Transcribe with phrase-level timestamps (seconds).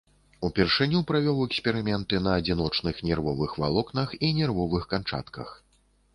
[0.47, 5.55] Упершыню правёў эксперыменты на адзіночных нервовых валокнах і нервовых канчатках.